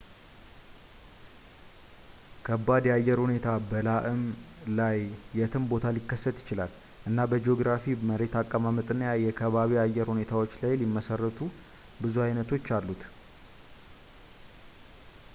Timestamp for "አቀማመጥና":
8.41-9.13